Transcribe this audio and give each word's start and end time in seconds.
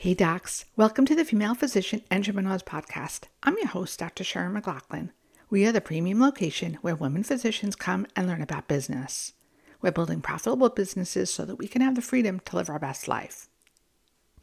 Hey 0.00 0.14
docs, 0.14 0.64
welcome 0.76 1.06
to 1.06 1.16
the 1.16 1.24
Female 1.24 1.56
Physician 1.56 2.02
Entrepreneurs 2.08 2.62
Podcast. 2.62 3.24
I'm 3.42 3.56
your 3.58 3.66
host, 3.66 3.98
Dr. 3.98 4.22
Sharon 4.22 4.52
McLaughlin. 4.52 5.10
We 5.50 5.66
are 5.66 5.72
the 5.72 5.80
premium 5.80 6.20
location 6.20 6.78
where 6.82 6.94
women 6.94 7.24
physicians 7.24 7.74
come 7.74 8.06
and 8.14 8.28
learn 8.28 8.40
about 8.40 8.68
business. 8.68 9.32
We're 9.82 9.90
building 9.90 10.20
profitable 10.20 10.68
businesses 10.68 11.34
so 11.34 11.44
that 11.44 11.56
we 11.56 11.66
can 11.66 11.82
have 11.82 11.96
the 11.96 12.00
freedom 12.00 12.38
to 12.44 12.54
live 12.54 12.70
our 12.70 12.78
best 12.78 13.08
life. 13.08 13.48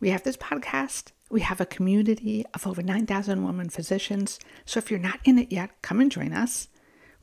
We 0.02 0.10
have 0.10 0.24
this 0.24 0.36
podcast. 0.36 1.14
We 1.30 1.40
have 1.40 1.62
a 1.62 1.66
community 1.66 2.44
of 2.54 2.68
over 2.68 2.84
9,000 2.84 3.46
women 3.46 3.70
physicians. 3.70 4.40
So 4.66 4.80
if 4.80 4.92
you're 4.92 5.00
not 5.00 5.22
in 5.24 5.40
it 5.40 5.54
yet, 5.54 5.82
come 5.82 6.02
and 6.02 6.12
join 6.12 6.34
us. 6.34 6.68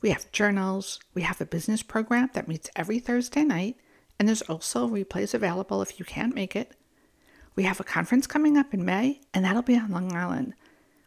We 0.01 0.09
have 0.09 0.31
journals. 0.31 0.99
We 1.13 1.21
have 1.21 1.39
a 1.39 1.45
business 1.45 1.83
program 1.83 2.31
that 2.33 2.47
meets 2.47 2.71
every 2.75 2.97
Thursday 2.97 3.43
night. 3.43 3.75
And 4.17 4.27
there's 4.27 4.41
also 4.41 4.87
replays 4.87 5.35
available 5.35 5.83
if 5.83 5.99
you 5.99 6.05
can't 6.05 6.33
make 6.33 6.55
it. 6.55 6.75
We 7.55 7.63
have 7.63 7.79
a 7.79 7.83
conference 7.83 8.25
coming 8.25 8.57
up 8.57 8.73
in 8.73 8.83
May, 8.83 9.21
and 9.33 9.45
that'll 9.45 9.61
be 9.61 9.77
on 9.77 9.91
Long 9.91 10.13
Island. 10.13 10.55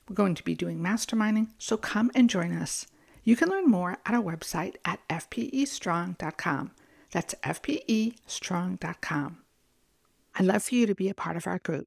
We're 0.08 0.14
going 0.14 0.36
to 0.36 0.44
be 0.44 0.54
doing 0.54 0.78
masterminding, 0.78 1.48
so 1.58 1.76
come 1.76 2.12
and 2.14 2.30
join 2.30 2.52
us. 2.52 2.86
You 3.24 3.34
can 3.34 3.48
learn 3.48 3.68
more 3.68 3.98
at 4.06 4.14
our 4.14 4.22
website 4.22 4.76
at 4.84 5.00
fpestrong.com. 5.08 6.70
That's 7.10 7.34
fpestrong.com. 7.42 9.38
I'd 10.38 10.44
love 10.44 10.62
for 10.62 10.74
you 10.74 10.86
to 10.86 10.94
be 10.94 11.08
a 11.08 11.14
part 11.14 11.36
of 11.36 11.46
our 11.48 11.58
group. 11.58 11.86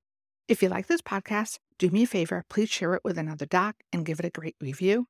If 0.50 0.62
you 0.62 0.68
like 0.68 0.88
this 0.88 1.02
podcast, 1.02 1.60
do 1.78 1.90
me 1.90 2.04
a 2.04 2.08
favor, 2.08 2.44
please 2.50 2.70
share 2.70 2.96
it 2.96 3.04
with 3.06 3.18
another 3.18 3.46
doc 3.46 3.78
and 3.94 4.06
give 4.06 4.20
it 4.20 4.26
a 4.26 4.30
great 4.30 4.56
review. 4.60 5.06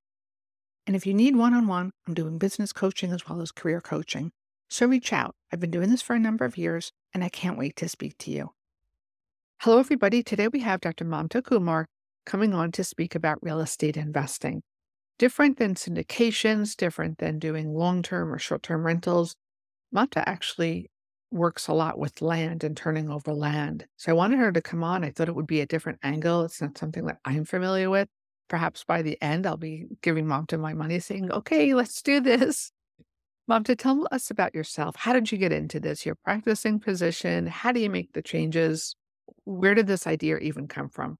And 0.85 0.95
if 0.95 1.07
you 1.07 1.13
need 1.13 1.35
one 1.35 1.53
on 1.55 1.65
one, 1.65 1.91
I'm 2.07 2.13
doing 2.13 2.37
business 2.37 2.73
coaching 2.73 3.11
as 3.11 3.27
well 3.27 3.41
as 3.41 3.51
career 3.51 3.81
coaching. 3.81 4.31
So 4.69 4.85
reach 4.85 5.11
out. 5.11 5.33
I've 5.51 5.59
been 5.59 5.71
doing 5.71 5.89
this 5.89 6.03
for 6.03 6.15
a 6.15 6.19
number 6.19 6.45
of 6.45 6.57
years, 6.57 6.91
and 7.13 7.23
I 7.23 7.29
can't 7.29 7.57
wait 7.57 7.75
to 7.77 7.89
speak 7.89 8.17
to 8.19 8.31
you. 8.31 8.51
Hello, 9.63 9.77
everybody. 9.77 10.23
Today 10.23 10.47
we 10.47 10.61
have 10.61 10.79
Dr. 10.79 11.03
Mamta 11.03 11.43
Kumar 11.43 11.85
coming 12.25 12.53
on 12.53 12.71
to 12.71 12.81
speak 12.81 13.13
about 13.13 13.39
real 13.41 13.59
estate 13.59 13.97
investing. 13.97 14.61
Different 15.17 15.57
than 15.57 15.75
syndications, 15.75 16.77
different 16.77 17.17
than 17.17 17.39
doing 17.39 17.73
long 17.73 18.01
term 18.01 18.31
or 18.31 18.39
short 18.39 18.63
term 18.63 18.85
rentals, 18.85 19.35
Mamta 19.93 20.23
actually 20.25 20.89
works 21.29 21.67
a 21.67 21.73
lot 21.73 21.99
with 21.99 22.21
land 22.21 22.63
and 22.63 22.77
turning 22.77 23.09
over 23.09 23.33
land. 23.33 23.85
So 23.97 24.13
I 24.13 24.15
wanted 24.15 24.39
her 24.39 24.53
to 24.53 24.61
come 24.61 24.81
on. 24.81 25.03
I 25.03 25.11
thought 25.11 25.27
it 25.27 25.35
would 25.35 25.45
be 25.45 25.59
a 25.59 25.65
different 25.65 25.99
angle. 26.03 26.45
It's 26.45 26.61
not 26.61 26.77
something 26.77 27.05
that 27.07 27.17
I'm 27.25 27.43
familiar 27.43 27.89
with. 27.89 28.07
Perhaps 28.47 28.85
by 28.85 29.01
the 29.01 29.21
end, 29.21 29.45
I'll 29.45 29.57
be 29.57 29.87
giving 30.01 30.25
Mamta 30.25 30.57
my 30.57 30.73
money 30.73 31.01
saying, 31.01 31.33
okay, 31.33 31.73
let's 31.73 32.01
do 32.01 32.21
this. 32.21 32.71
Mamta, 33.51 33.77
tell 33.77 34.07
us 34.09 34.31
about 34.31 34.55
yourself. 34.55 34.95
How 34.95 35.11
did 35.11 35.33
you 35.33 35.37
get 35.37 35.51
into 35.51 35.81
this? 35.81 36.05
Your 36.05 36.15
practicing 36.15 36.79
position? 36.79 37.47
How 37.47 37.73
do 37.73 37.81
you 37.81 37.89
make 37.89 38.13
the 38.13 38.21
changes? 38.21 38.95
Where 39.45 39.75
did 39.75 39.87
this 39.87 40.07
idea 40.07 40.37
even 40.37 40.67
come 40.67 40.89
from? 40.89 41.17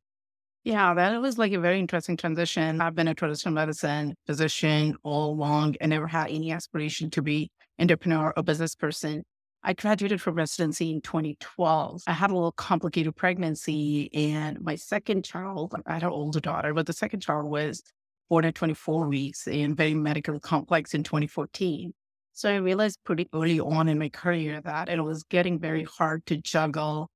Yeah, 0.64 0.94
that 0.94 1.22
was 1.22 1.38
like 1.38 1.54
a 1.54 1.60
very 1.60 1.80
interesting 1.80 2.18
transition. 2.18 2.82
I've 2.82 2.96
been 2.96 3.08
a 3.08 3.16
traditional 3.16 3.54
medicine 3.54 4.16
physician 4.28 4.96
all 5.04 5.32
along 5.32 5.76
and 5.80 5.90
never 5.90 6.08
had 6.08 6.30
any 6.30 6.52
aspiration 6.52 7.10
to 7.12 7.22
be 7.22 7.50
entrepreneur 7.80 8.34
or 8.36 8.44
business 8.44 8.76
person. 8.76 9.24
I 9.64 9.74
graduated 9.74 10.22
from 10.22 10.36
residency 10.36 10.92
in 10.92 11.02
2012. 11.02 12.04
I 12.08 12.14
had 12.14 12.32
a 12.32 12.34
little 12.34 12.54
complicated 12.54 13.16
pregnancy, 13.16 14.10
and 14.14 14.62
my 14.62 14.76
second 14.76 15.26
child, 15.26 15.76
I 15.86 15.94
had 15.94 16.04
an 16.04 16.10
older 16.10 16.40
daughter, 16.40 16.74
but 16.74 16.86
the 16.86 16.94
second 16.94 17.22
child 17.22 17.46
was 17.46 17.82
born 18.30 18.46
at 18.46 18.56
24 18.56 19.08
weeks 19.08 19.48
and 19.48 19.76
very 19.76 19.94
medically 19.94 20.40
complex 20.40 20.94
in 20.94 21.04
2014. 21.04 21.94
So 22.34 22.50
I 22.50 22.56
realized 22.56 23.00
pretty 23.04 23.28
early 23.34 23.60
on 23.60 23.90
in 23.90 24.00
my 24.00 24.10
career 24.10 24.62
that 24.62 24.88
it 24.88 25.02
was 25.02 25.24
getting 25.24 25.60
very 25.60 25.84
hard 25.84 26.26
to 26.28 26.38
juggle 26.38 27.10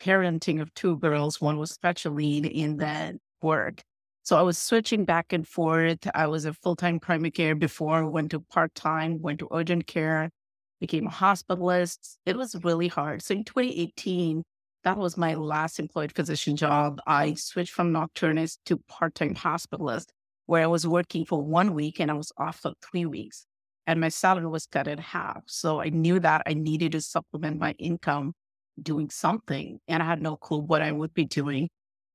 parenting 0.00 0.60
of 0.60 0.72
two 0.74 0.96
girls. 0.98 1.40
One 1.40 1.58
was 1.58 1.70
special 1.70 2.14
lead 2.14 2.46
in 2.46 2.78
that 2.78 3.16
work. 3.42 3.82
So 4.22 4.36
I 4.38 4.42
was 4.42 4.58
switching 4.58 5.04
back 5.04 5.32
and 5.32 5.46
forth. 5.46 6.06
I 6.14 6.26
was 6.26 6.44
a 6.44 6.52
full 6.52 6.76
time 6.76 7.00
primary 7.00 7.30
care 7.30 7.54
before, 7.54 8.08
went 8.08 8.30
to 8.32 8.40
part 8.40 8.74
time, 8.74 9.20
went 9.20 9.40
to 9.40 9.48
urgent 9.52 9.86
care, 9.86 10.30
became 10.80 11.06
a 11.06 11.10
hospitalist. 11.10 12.16
It 12.26 12.36
was 12.36 12.54
really 12.62 12.88
hard. 12.88 13.22
So 13.22 13.34
in 13.34 13.44
2018, 13.44 14.42
that 14.84 14.96
was 14.96 15.16
my 15.16 15.34
last 15.34 15.78
employed 15.78 16.12
physician 16.12 16.56
job. 16.56 17.00
I 17.06 17.34
switched 17.34 17.72
from 17.72 17.92
nocturnist 17.92 18.58
to 18.66 18.78
part 18.88 19.14
time 19.14 19.34
hospitalist, 19.34 20.06
where 20.46 20.62
I 20.62 20.68
was 20.68 20.86
working 20.86 21.24
for 21.24 21.42
one 21.42 21.74
week 21.74 22.00
and 22.00 22.10
I 22.10 22.14
was 22.14 22.32
off 22.38 22.60
for 22.60 22.72
three 22.82 23.06
weeks. 23.06 23.46
And 23.86 24.00
my 24.00 24.08
salary 24.08 24.46
was 24.46 24.66
cut 24.66 24.86
in 24.86 24.98
half. 24.98 25.42
So 25.46 25.80
I 25.80 25.88
knew 25.88 26.20
that 26.20 26.42
I 26.46 26.54
needed 26.54 26.92
to 26.92 27.00
supplement 27.00 27.58
my 27.58 27.72
income 27.72 28.34
doing 28.82 29.10
something 29.10 29.78
and 29.88 30.02
I 30.02 30.06
had 30.06 30.22
no 30.22 30.36
clue 30.36 30.58
what 30.58 30.82
I 30.82 30.92
would 30.92 31.14
be 31.14 31.24
doing. 31.24 31.68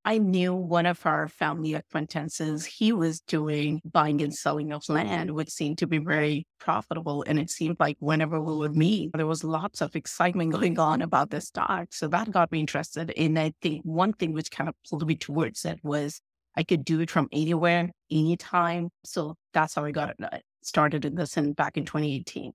I 0.08 0.20
knew 0.20 0.54
one 0.54 0.86
of 0.86 1.04
our 1.08 1.28
family 1.28 1.74
acquaintances, 1.74 2.64
he 2.64 2.92
was 2.92 3.22
doing 3.22 3.82
buying 3.84 4.22
and 4.22 4.34
selling 4.34 4.72
of 4.72 4.88
land, 4.88 5.32
which 5.32 5.50
seemed 5.50 5.80
to 5.80 5.88
be 5.88 5.98
very 5.98 6.46
profitable. 6.60 7.24
And 7.26 7.40
it 7.40 7.50
seemed 7.50 7.78
like 7.80 7.98
whenever 8.00 8.40
we 8.40 8.56
would 8.56 8.76
meet, 8.76 9.14
there 9.16 9.26
was 9.26 9.44
lots 9.44 9.82
of 9.82 9.96
excitement 9.96 10.52
going 10.52 10.78
on 10.78 11.02
about 11.02 11.32
this 11.32 11.48
stock. 11.48 11.88
So 11.92 12.08
that 12.10 12.30
got 12.30 12.52
me 12.52 12.60
interested. 12.60 13.14
And 13.18 13.40
I 13.40 13.54
think 13.64 13.82
one 13.84 14.14
thing 14.14 14.34
which 14.34 14.52
kind 14.52 14.70
of 14.70 14.76
pulled 14.88 15.08
me 15.08 15.16
towards 15.16 15.66
it 15.66 15.80
was 15.82 16.22
I 16.56 16.62
could 16.62 16.86
do 16.86 17.00
it 17.02 17.10
from 17.10 17.28
anywhere, 17.32 17.90
anytime. 18.12 18.90
So 19.04 19.34
that's 19.54 19.74
how 19.74 19.86
I 19.86 19.92
got 19.92 20.16
uh, 20.22 20.38
started 20.62 21.06
in 21.06 21.16
this 21.16 21.36
and 21.36 21.56
back 21.56 21.78
in 21.78 21.86
2018. 21.86 22.52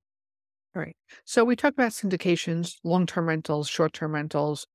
All 0.75 0.83
right. 0.83 0.97
So 1.25 1.45
we 1.45 1.57
talked 1.57 1.77
about 1.77 1.91
syndications, 1.91 2.77
long 2.85 3.07
term 3.07 3.27
rentals, 3.29 3.69
short 3.69 3.93
term 3.93 4.15
rentals. 4.15 4.67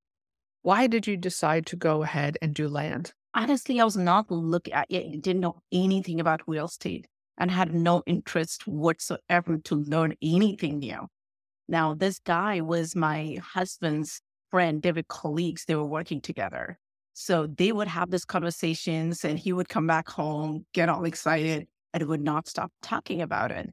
Why 0.61 0.87
did 0.87 1.07
you 1.07 1.15
decide 1.15 1.65
to 1.67 1.75
go 1.75 2.03
ahead 2.03 2.37
and 2.41 2.53
do 2.53 2.67
land? 2.67 3.13
Honestly, 3.33 3.79
I 3.79 3.85
was 3.85 3.95
not 3.95 4.29
looking 4.29 4.73
at 4.73 4.87
it, 4.89 5.21
didn't 5.21 5.41
know 5.41 5.61
anything 5.71 6.19
about 6.19 6.41
real 6.47 6.65
estate 6.65 7.07
and 7.37 7.51
had 7.51 7.73
no 7.73 8.01
interest 8.05 8.65
whatsoever 8.65 9.57
to 9.57 9.75
learn 9.75 10.15
anything 10.21 10.79
new. 10.79 11.07
Now, 11.67 11.93
this 11.93 12.19
guy 12.19 12.61
was 12.61 12.95
my 12.95 13.37
husband's 13.41 14.21
friend, 14.51 14.81
David 14.81 15.07
colleagues. 15.07 15.65
They 15.65 15.75
were 15.75 15.85
working 15.85 16.21
together. 16.21 16.77
So 17.13 17.47
they 17.47 17.71
would 17.71 17.87
have 17.87 18.11
these 18.11 18.25
conversations 18.25 19.23
and 19.23 19.39
he 19.39 19.53
would 19.53 19.69
come 19.69 19.87
back 19.87 20.09
home, 20.09 20.65
get 20.73 20.89
all 20.89 21.05
excited, 21.05 21.67
and 21.93 22.07
would 22.07 22.21
not 22.21 22.47
stop 22.47 22.71
talking 22.81 23.21
about 23.21 23.51
it. 23.51 23.69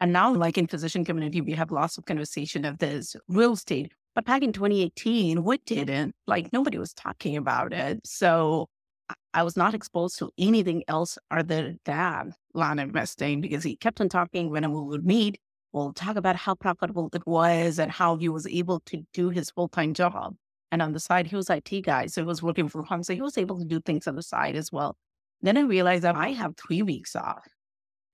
And 0.00 0.12
now, 0.12 0.32
like 0.32 0.58
in 0.58 0.66
physician 0.66 1.04
community, 1.04 1.40
we 1.40 1.52
have 1.52 1.70
lots 1.70 1.96
of 1.96 2.04
conversation 2.04 2.64
of 2.64 2.78
this 2.78 3.16
real 3.28 3.54
estate. 3.54 3.92
But 4.14 4.24
back 4.24 4.42
in 4.42 4.52
2018, 4.52 5.42
we 5.42 5.58
didn't. 5.58 6.14
Like 6.26 6.52
nobody 6.52 6.78
was 6.78 6.92
talking 6.92 7.36
about 7.36 7.72
it. 7.72 8.06
So 8.06 8.68
I 9.32 9.42
was 9.42 9.56
not 9.56 9.74
exposed 9.74 10.18
to 10.18 10.30
anything 10.38 10.82
else 10.88 11.18
other 11.30 11.76
than 11.84 12.34
land 12.54 12.80
investing 12.80 13.40
because 13.40 13.62
he 13.62 13.76
kept 13.76 14.00
on 14.00 14.08
talking 14.08 14.50
when 14.50 14.70
we 14.70 14.80
would 14.80 15.04
meet. 15.04 15.38
We'll 15.72 15.92
talk 15.92 16.16
about 16.16 16.36
how 16.36 16.54
profitable 16.54 17.10
it 17.12 17.26
was 17.26 17.78
and 17.78 17.90
how 17.90 18.16
he 18.16 18.28
was 18.28 18.46
able 18.46 18.80
to 18.86 19.02
do 19.12 19.30
his 19.30 19.50
full 19.50 19.68
time 19.68 19.94
job. 19.94 20.34
And 20.72 20.82
on 20.82 20.92
the 20.92 21.00
side, 21.00 21.26
he 21.26 21.36
was 21.36 21.50
IT 21.50 21.82
guy. 21.82 22.06
So 22.06 22.22
he 22.22 22.26
was 22.26 22.42
working 22.42 22.68
from 22.68 22.84
home. 22.84 23.02
So 23.02 23.14
he 23.14 23.20
was 23.20 23.38
able 23.38 23.58
to 23.58 23.64
do 23.64 23.80
things 23.80 24.06
on 24.06 24.16
the 24.16 24.22
side 24.22 24.56
as 24.56 24.72
well. 24.72 24.96
Then 25.42 25.56
I 25.56 25.60
realized 25.60 26.04
that 26.04 26.16
I 26.16 26.30
have 26.30 26.56
three 26.56 26.82
weeks 26.82 27.14
off. 27.14 27.46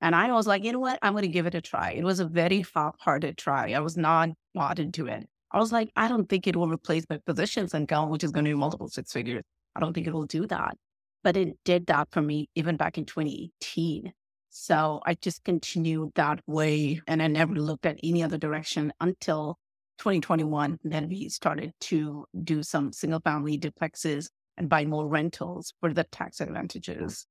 And 0.03 0.17
I 0.17 0.31
was 0.33 0.49
like, 0.49 0.65
you 0.65 0.73
know 0.73 0.81
what? 0.81 0.99
I'm 1.01 1.13
going 1.13 1.23
to 1.23 1.29
give 1.29 1.47
it 1.47 1.55
a 1.55 1.61
try. 1.61 1.93
It 1.93 2.03
was 2.03 2.19
a 2.19 2.27
very 2.27 2.65
half-hearted 2.75 3.39
try. 3.39 3.73
I 3.73 3.79
was 3.79 3.97
not 3.97 4.31
bought 4.53 4.81
into 4.81 5.07
it. 5.07 5.29
I 5.53 5.59
was 5.59 5.71
like, 5.71 5.93
I 5.95 6.09
don't 6.09 6.29
think 6.29 6.47
it 6.47 6.57
will 6.57 6.69
replace 6.69 7.05
my 7.09 7.19
positions 7.19 7.71
physician's 7.71 7.75
income, 7.75 8.11
which 8.11 8.25
is 8.25 8.33
going 8.33 8.45
to 8.45 8.51
be 8.51 8.55
multiple 8.55 8.89
six 8.89 9.13
figures. 9.13 9.45
I 9.77 9.81
don't 9.81 9.93
think 9.93 10.09
it 10.09 10.13
will 10.13 10.27
do 10.27 10.47
that. 10.49 10.77
But 11.23 11.37
it 11.37 11.57
did 11.65 11.87
that 11.87 12.09
for 12.11 12.21
me 12.21 12.49
even 12.57 12.77
back 12.77 12.99
in 12.99 13.05
2018. 13.05 14.13
So 14.51 15.01
I 15.07 15.15
just 15.15 15.45
continued 15.45 16.11
that 16.17 16.41
way 16.47 17.01
and 17.07 17.23
I 17.23 17.29
never 17.29 17.55
looked 17.55 17.87
at 17.87 17.99
any 18.03 18.25
other 18.25 18.39
direction 18.39 18.93
until 19.01 19.59
2021. 19.99 20.81
Then 20.83 21.09
we 21.09 21.29
started 21.29 21.75
to 21.83 22.27
do 22.43 22.65
some 22.65 22.93
single 22.93 23.21
family 23.21 23.57
duplexes 23.57 24.31
and 24.59 24.69
buy 24.69 24.84
more 24.84 25.07
rentals 25.07 25.75
for 25.81 25.95
the 25.95 26.05
tax 26.05 26.41
advantages. 26.41 27.27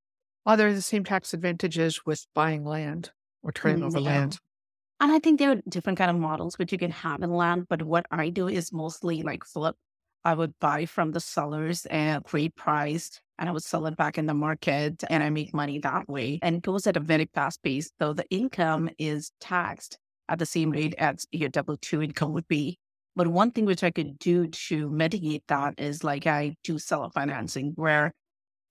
Are 0.46 0.58
there 0.58 0.74
the 0.74 0.82
same 0.82 1.04
tax 1.04 1.34
advantages 1.34 2.06
with 2.06 2.26
buying 2.34 2.66
land 2.66 3.12
or 3.44 3.52
turning 3.52 3.84
mm, 3.84 3.88
over 3.88 4.00
land? 4.00 4.40
And 5.00 5.12
I 5.12 5.20
think 5.20 5.40
there 5.40 5.52
are 5.52 5.62
different 5.68 5.98
kind 5.98 6.12
of 6.12 6.18
models 6.18 6.58
which 6.58 6.72
you 6.72 6.78
can 6.78 6.92
have 6.92 7.22
in 7.22 7.32
land. 7.32 7.68
But 7.70 7.84
what 7.84 8.06
I 8.12 8.30
do 8.30 8.48
is 8.48 8.74
mostly 8.74 9.24
like 9.24 9.44
flip. 9.44 9.76
I 10.24 10.34
would 10.34 10.54
buy 10.60 10.86
from 10.86 11.12
the 11.12 11.20
sellers 11.20 11.88
at 11.88 12.24
great 12.24 12.56
price 12.56 13.20
and 13.40 13.50
I 13.50 13.52
would 13.52 13.64
sell 13.64 13.88
it 13.88 13.98
back 13.98 14.20
in 14.20 14.28
the 14.28 14.36
market 14.36 15.04
and 15.10 15.24
I 15.24 15.32
make 15.32 15.54
money 15.54 15.80
that 15.80 16.08
way. 16.08 16.40
And 16.44 16.58
it 16.58 16.62
goes 16.62 16.86
at 16.86 16.98
a 16.98 17.00
very 17.00 17.28
fast 17.34 17.64
pace, 17.64 17.92
though 17.98 18.14
the 18.14 18.30
income 18.30 18.90
is 19.00 19.32
taxed 19.40 19.98
at 20.30 20.38
the 20.38 20.46
same 20.46 20.70
rate 20.70 20.94
as 21.00 21.26
your 21.32 21.50
W-2 21.50 22.04
income 22.04 22.34
would 22.34 22.48
be. 22.48 22.78
But 23.16 23.28
one 23.28 23.52
thing 23.52 23.66
which 23.66 23.84
I 23.84 23.90
could 23.90 24.20
do 24.20 24.48
to 24.48 24.90
mitigate 24.90 25.44
that 25.48 25.74
is 25.80 26.04
like 26.04 26.28
I 26.28 26.56
do 26.64 26.78
seller 26.78 27.10
financing 27.14 27.74
where 27.76 28.14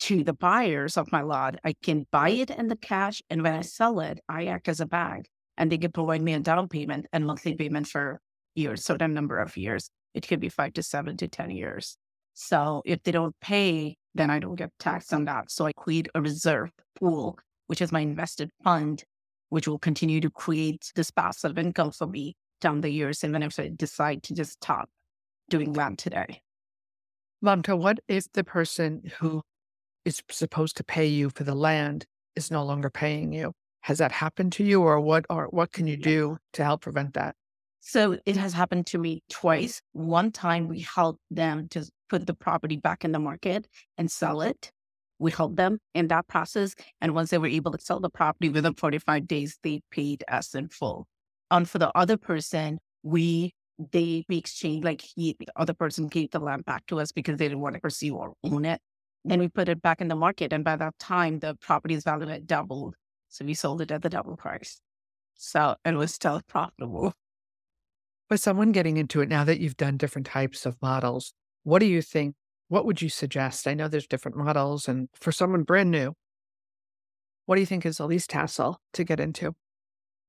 to 0.01 0.25
the 0.25 0.33
buyers 0.33 0.97
of 0.97 1.13
my 1.13 1.23
lot. 1.23 1.57
I 1.65 1.75
can 1.83 2.07
buy 2.11 2.31
mm-hmm. 2.33 2.43
it 2.43 2.51
in 2.51 2.69
the 2.69 2.77
cash, 2.77 3.23
and 3.31 3.43
when 3.43 3.55
I 3.55 3.63
sell 3.63 4.01
it, 4.01 4.21
I 4.29 4.47
act 4.47 4.69
as 4.69 4.81
a 4.81 4.87
bank, 4.87 5.29
and 5.57 5.71
they 5.71 5.79
can 5.79 5.93
provide 5.93 6.23
me 6.23 6.35
a 6.35 6.41
down 6.41 6.69
payment 6.69 7.07
and 7.13 7.27
monthly 7.27 7.55
payment 7.55 7.87
for 7.87 8.21
years, 8.55 8.85
certain 8.85 9.15
number 9.15 9.39
of 9.39 9.57
years. 9.57 9.91
It 10.15 10.27
could 10.27 10.41
be 10.41 10.49
five 10.49 10.73
to 10.75 10.83
seven 10.83 11.17
to 11.19 11.29
ten 11.29 11.51
years. 11.51 11.97
So 12.35 12.83
if 12.85 13.03
they 13.03 13.13
don't 13.13 13.35
pay, 13.41 13.97
then 14.15 14.31
I 14.31 14.39
don't 14.39 14.57
get 14.57 14.71
taxed 14.79 15.13
on 15.13 15.27
that. 15.27 15.51
So 15.51 15.67
I 15.67 15.73
create 15.73 16.09
a 16.15 16.21
reserve 16.21 16.71
pool, 16.99 17.39
which 17.67 17.81
is 17.81 17.93
my 17.93 18.01
invested 18.01 18.51
fund, 18.65 19.05
which 19.51 19.69
will 19.69 19.79
continue 19.79 20.21
to 20.21 20.31
create 20.31 20.91
this 20.95 21.11
passive 21.11 21.59
income 21.59 21.91
for 21.91 22.07
me 22.07 22.35
down 22.61 22.81
the 22.81 22.91
years, 22.91 23.23
even 23.23 23.43
if 23.43 23.59
I 23.59 23.71
decide 23.75 24.23
to 24.25 24.35
just 24.35 24.53
stop 24.53 24.89
doing 25.49 25.73
land 25.73 25.99
today. 25.99 26.41
Mamta, 27.45 27.79
what 27.79 28.01
if 28.09 28.31
the 28.33 28.45
person 28.45 29.11
who 29.19 29.43
is 30.05 30.23
supposed 30.31 30.77
to 30.79 30.85
pay 30.85 31.07
you 31.07 31.31
for 31.31 31.45
the 31.45 31.55
land 31.55 32.07
is 32.37 32.51
no 32.51 32.65
longer 32.65 32.91
paying 32.91 33.33
you? 33.33 33.53
Has 33.83 33.99
that 33.99 34.13
happened 34.13 34.53
to 34.55 34.65
you 34.65 34.83
or 34.83 35.01
what 35.01 35.25
or 35.31 35.47
what 35.51 35.73
can 35.73 35.87
you 35.87 35.97
do 35.97 36.39
to 36.53 36.65
help 36.65 36.83
prevent 36.83 37.15
that? 37.15 37.35
So 37.81 38.19
it 38.27 38.37
has 38.37 38.53
happened 38.53 38.87
to 38.89 38.99
me 38.99 39.23
twice. 39.31 39.81
One 39.93 40.31
time 40.31 40.69
we 40.69 40.81
helped 40.81 41.21
them 41.31 41.67
to 41.71 41.89
put 42.11 42.27
the 42.27 42.35
property 42.35 42.77
back 42.77 43.05
in 43.05 43.13
the 43.13 43.19
market 43.19 43.67
and 43.97 44.11
sell 44.11 44.43
it. 44.43 44.71
We 45.19 45.31
helped 45.31 45.57
them 45.57 45.79
in 45.95 46.09
that 46.09 46.29
process. 46.29 46.75
And 47.01 47.15
once 47.15 47.31
they 47.31 47.39
were 47.39 47.47
able 47.47 47.73
to 47.73 47.81
sell 47.81 48.01
the 48.01 48.11
property 48.11 48.51
within 48.51 48.75
45 48.75 49.27
days, 49.27 49.59
they 49.63 49.81
paid 49.91 50.25
us 50.29 50.55
in 50.55 50.69
full. 50.69 51.07
And 51.51 51.69
for 51.69 51.79
the 51.79 51.91
other 51.97 52.17
person, 52.17 52.79
we 53.03 53.55
they 53.93 54.27
we 54.29 54.37
exchanged 54.37 54.85
like 54.85 55.01
he 55.01 55.35
the 55.39 55.49
other 55.57 55.73
person 55.73 56.09
gave 56.09 56.31
the 56.33 56.39
land 56.39 56.67
back 56.67 56.85
to 56.87 57.01
us 57.01 57.13
because 57.13 57.39
they 57.39 57.47
didn't 57.49 57.61
want 57.61 57.75
to 57.75 57.81
pursue 57.81 58.15
or 58.15 58.35
own 58.45 58.67
it. 58.67 58.81
Then 59.25 59.39
mm-hmm. 59.39 59.41
we 59.41 59.49
put 59.49 59.69
it 59.69 59.83
back 59.83 60.01
in 60.01 60.09
the 60.09 60.17
market. 60.17 60.53
And 60.53 60.65
by 60.65 60.77
that 60.77 60.99
time 60.99 61.41
the 61.41 61.55
property's 61.61 62.05
value 62.05 62.27
had 62.27 62.47
doubled. 62.47 62.95
So 63.29 63.45
we 63.45 63.55
sold 63.55 63.81
it 63.81 63.91
at 63.91 64.03
the 64.03 64.11
double 64.11 64.37
price. 64.37 64.81
So 65.35 65.77
it 65.85 65.95
was 65.95 66.13
still 66.13 66.41
profitable. 66.49 67.15
For 68.29 68.37
someone 68.37 68.73
getting 68.73 68.97
into 68.97 69.21
it 69.21 69.29
now 69.29 69.45
that 69.45 69.61
you've 69.61 69.77
done 69.77 69.97
different 69.97 70.27
types 70.27 70.65
of 70.65 70.77
models, 70.81 71.33
what 71.65 71.81
do 71.81 71.87
you 71.87 72.03
think? 72.03 72.35
What 72.69 72.87
would 72.87 73.03
you 73.03 73.09
suggest? 73.09 73.67
I 73.67 73.75
know 73.75 73.89
there's 73.89 74.07
different 74.07 74.37
models, 74.37 74.87
and 74.87 75.09
for 75.13 75.33
someone 75.33 75.65
brand 75.65 75.91
new, 75.91 76.15
what 77.47 77.57
do 77.57 77.61
you 77.61 77.67
think 77.67 77.85
is 77.85 77.97
the 77.97 78.07
least 78.07 78.31
hassle 78.31 78.81
to 78.93 79.03
get 79.03 79.19
into? 79.19 79.55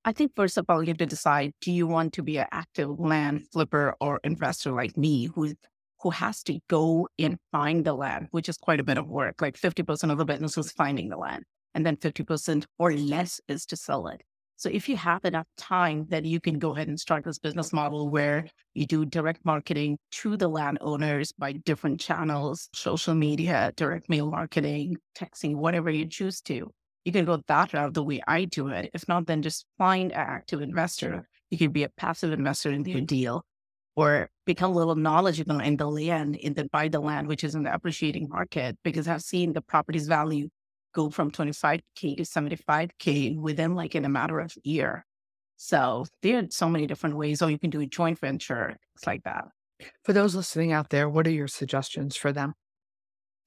I 0.03 0.11
think 0.11 0.31
first 0.35 0.57
of 0.57 0.65
all, 0.67 0.81
you 0.81 0.87
have 0.87 0.97
to 0.97 1.05
decide: 1.05 1.53
do 1.61 1.71
you 1.71 1.85
want 1.85 2.13
to 2.13 2.23
be 2.23 2.37
an 2.37 2.47
active 2.51 2.99
land 2.99 3.45
flipper 3.51 3.95
or 4.01 4.19
investor 4.23 4.71
like 4.71 4.97
me, 4.97 5.25
who 5.25 5.53
who 6.01 6.09
has 6.09 6.43
to 6.43 6.59
go 6.69 7.07
and 7.19 7.37
find 7.51 7.85
the 7.85 7.93
land, 7.93 8.27
which 8.31 8.49
is 8.49 8.57
quite 8.57 8.79
a 8.79 8.83
bit 8.83 8.97
of 8.97 9.07
work. 9.07 9.41
Like 9.41 9.57
fifty 9.57 9.83
percent 9.83 10.11
of 10.11 10.17
the 10.17 10.25
business 10.25 10.57
is 10.57 10.71
finding 10.71 11.09
the 11.09 11.17
land, 11.17 11.43
and 11.73 11.85
then 11.85 11.97
fifty 11.97 12.23
percent 12.23 12.65
or 12.79 12.93
less 12.93 13.39
is 13.47 13.65
to 13.67 13.75
sell 13.75 14.07
it. 14.07 14.21
So 14.57 14.69
if 14.69 14.87
you 14.87 14.95
have 14.97 15.25
enough 15.25 15.47
time, 15.57 16.05
then 16.09 16.23
you 16.23 16.39
can 16.39 16.59
go 16.59 16.75
ahead 16.75 16.87
and 16.87 16.99
start 16.99 17.23
this 17.23 17.39
business 17.39 17.73
model 17.73 18.09
where 18.09 18.45
you 18.75 18.85
do 18.85 19.05
direct 19.05 19.43
marketing 19.43 19.97
to 20.11 20.37
the 20.37 20.47
landowners 20.47 21.31
by 21.31 21.53
different 21.53 21.99
channels, 21.99 22.69
social 22.73 23.15
media, 23.15 23.73
direct 23.75 24.07
mail 24.07 24.29
marketing, 24.29 24.97
texting, 25.17 25.55
whatever 25.55 25.89
you 25.89 26.05
choose 26.05 26.41
to. 26.41 26.69
You 27.05 27.11
can 27.11 27.25
go 27.25 27.41
that 27.47 27.73
route 27.73 27.95
the 27.95 28.03
way 28.03 28.21
I 28.27 28.45
do 28.45 28.67
it. 28.67 28.91
If 28.93 29.07
not, 29.07 29.25
then 29.25 29.41
just 29.41 29.65
find 29.79 30.11
an 30.11 30.19
active 30.19 30.61
investor. 30.61 31.27
You 31.49 31.57
could 31.57 31.73
be 31.73 31.81
a 31.81 31.89
passive 31.89 32.31
investor 32.31 32.71
in 32.71 32.83
the 32.83 33.01
deal 33.01 33.43
or 33.95 34.29
become 34.51 34.71
a 34.71 34.75
little 34.75 34.95
knowledgeable 34.95 35.59
in 35.59 35.77
the 35.77 35.89
land, 35.89 36.35
in 36.35 36.53
the 36.53 36.65
buy 36.65 36.89
the 36.89 36.99
land, 36.99 37.27
which 37.27 37.43
is 37.43 37.55
in 37.55 37.63
the 37.63 37.73
appreciating 37.73 38.27
market, 38.27 38.77
because 38.83 39.07
I've 39.07 39.21
seen 39.21 39.53
the 39.53 39.61
property's 39.61 40.07
value 40.07 40.49
go 40.93 41.09
from 41.09 41.31
25K 41.31 42.17
to 42.17 42.23
75K 42.23 43.37
within 43.37 43.75
like 43.75 43.95
in 43.95 44.03
a 44.03 44.09
matter 44.09 44.39
of 44.39 44.53
a 44.57 44.69
year. 44.69 45.05
So 45.55 46.05
there 46.21 46.39
are 46.39 46.47
so 46.49 46.67
many 46.67 46.85
different 46.85 47.15
ways, 47.15 47.41
or 47.41 47.49
you 47.49 47.59
can 47.59 47.69
do 47.69 47.79
a 47.79 47.85
joint 47.85 48.19
venture, 48.19 48.67
things 48.67 49.07
like 49.07 49.23
that. 49.23 49.45
For 50.03 50.11
those 50.11 50.35
listening 50.35 50.73
out 50.73 50.89
there, 50.89 51.07
what 51.07 51.25
are 51.27 51.31
your 51.31 51.47
suggestions 51.47 52.17
for 52.17 52.33
them? 52.33 52.53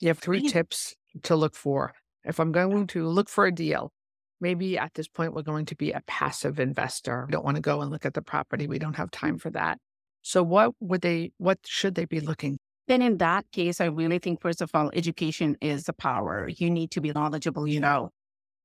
You 0.00 0.08
have 0.08 0.18
three 0.18 0.48
tips 0.48 0.94
to 1.24 1.36
look 1.36 1.54
for. 1.54 1.92
If 2.24 2.40
I'm 2.40 2.52
going 2.52 2.86
to 2.88 3.06
look 3.06 3.28
for 3.28 3.44
a 3.44 3.52
deal, 3.52 3.92
maybe 4.40 4.78
at 4.78 4.94
this 4.94 5.08
point 5.08 5.34
we're 5.34 5.42
going 5.42 5.66
to 5.66 5.76
be 5.76 5.92
a 5.92 6.02
passive 6.06 6.58
investor. 6.58 7.24
We 7.26 7.32
don't 7.32 7.44
want 7.44 7.56
to 7.56 7.60
go 7.60 7.82
and 7.82 7.90
look 7.90 8.06
at 8.06 8.14
the 8.14 8.22
property. 8.22 8.66
We 8.66 8.78
don't 8.78 8.96
have 8.96 9.10
time 9.10 9.36
mm. 9.36 9.40
for 9.42 9.50
that. 9.50 9.78
So 10.24 10.42
what 10.42 10.74
would 10.80 11.02
they 11.02 11.32
what 11.38 11.58
should 11.64 11.94
they 11.94 12.06
be 12.06 12.20
looking 12.20 12.58
then 12.86 13.00
in 13.00 13.18
that 13.18 13.50
case, 13.50 13.80
I 13.80 13.86
really 13.86 14.18
think, 14.18 14.42
first 14.42 14.60
of 14.60 14.70
all, 14.74 14.90
education 14.92 15.56
is 15.60 15.84
the 15.84 15.92
power. 15.92 16.48
You 16.48 16.70
need 16.70 16.90
to 16.92 17.00
be 17.00 17.12
knowledgeable, 17.12 17.66
you 17.66 17.80
know, 17.80 18.10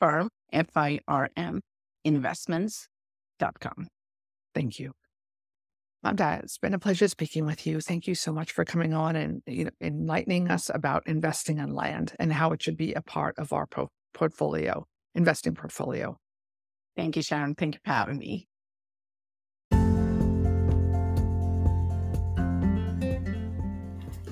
firm 0.00 0.28
F 0.52 0.76
I 0.76 1.00
R 1.08 1.30
M 1.36 1.60
investments.com. 2.04 3.88
Thank 4.54 4.78
you. 4.78 4.92
Mamta, 6.04 6.42
it's 6.42 6.56
been 6.56 6.72
a 6.72 6.78
pleasure 6.78 7.08
speaking 7.08 7.44
with 7.44 7.66
you. 7.66 7.80
Thank 7.80 8.06
you 8.06 8.14
so 8.14 8.32
much 8.32 8.52
for 8.52 8.64
coming 8.64 8.94
on 8.94 9.16
and 9.16 9.42
you 9.46 9.64
know, 9.64 9.70
enlightening 9.82 10.50
us 10.50 10.70
about 10.72 11.06
investing 11.06 11.58
in 11.58 11.74
land 11.74 12.14
and 12.18 12.32
how 12.32 12.52
it 12.52 12.62
should 12.62 12.78
be 12.78 12.94
a 12.94 13.02
part 13.02 13.38
of 13.38 13.52
our 13.52 13.66
pro- 13.66 13.90
portfolio, 14.14 14.86
investing 15.14 15.54
portfolio. 15.54 16.16
Thank 16.96 17.16
you, 17.16 17.22
Sharon. 17.22 17.54
Thank 17.54 17.74
you 17.74 17.80
for 17.84 17.92
having 17.92 18.18
me. 18.18 18.46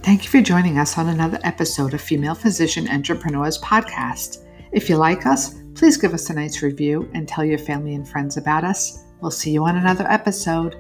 Thank 0.03 0.25
you 0.25 0.31
for 0.31 0.41
joining 0.41 0.79
us 0.79 0.97
on 0.97 1.09
another 1.09 1.39
episode 1.45 1.93
of 1.93 2.01
Female 2.01 2.35
Physician 2.35 2.89
Entrepreneurs 2.89 3.59
Podcast. 3.59 4.47
If 4.73 4.89
you 4.89 4.97
like 4.97 5.27
us, 5.27 5.55
please 5.75 5.99
give 5.99 6.15
us 6.15 6.31
a 6.31 6.35
nice 6.35 6.63
review 6.63 7.11
and 7.13 7.29
tell 7.29 7.45
your 7.45 7.59
family 7.59 7.95
and 7.95 8.09
friends 8.09 8.39
about 8.39 8.65
us. 8.65 9.05
We'll 9.21 9.31
see 9.31 9.51
you 9.51 9.65
on 9.65 9.77
another 9.77 10.07
episode. 10.09 10.77